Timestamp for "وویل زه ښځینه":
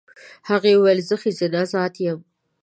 0.75-1.59